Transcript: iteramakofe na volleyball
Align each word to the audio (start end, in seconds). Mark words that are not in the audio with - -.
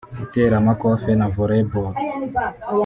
iteramakofe 0.23 1.11
na 1.19 1.27
volleyball 1.35 1.91